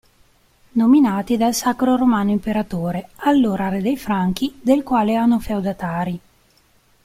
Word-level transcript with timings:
Nominati 0.71 1.37
dal 1.37 1.53
Sacro 1.53 1.95
Romano 1.95 2.31
Imperatore, 2.31 3.09
allora 3.17 3.69
Re 3.69 3.83
dei 3.83 3.97
Franchi, 3.97 4.57
del 4.59 4.81
quale 4.81 5.11
erano 5.11 5.39
feudatari. 5.39 6.19